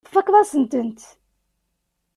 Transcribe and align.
Tfakkeḍ-asent-t. 0.05 1.01